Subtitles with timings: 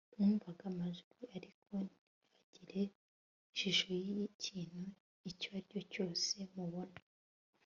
[0.13, 1.73] mwumvaga amajwi ariko
[2.49, 2.81] ntihagire
[3.53, 4.81] ishusho y'ikintu
[5.29, 6.97] icyo ari cyo cyose mubona